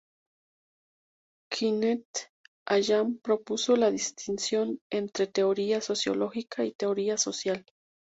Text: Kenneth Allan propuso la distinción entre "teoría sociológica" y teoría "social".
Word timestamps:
Kenneth 1.51 2.31
Allan 2.67 3.19
propuso 3.19 3.75
la 3.75 3.91
distinción 3.91 4.79
entre 4.89 5.27
"teoría 5.27 5.79
sociológica" 5.79 6.65
y 6.65 6.71
teoría 6.71 7.19
"social". 7.19 7.63